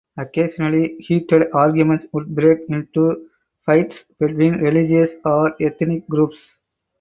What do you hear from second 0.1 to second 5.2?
Occasionally heated arguments would break into fights between religious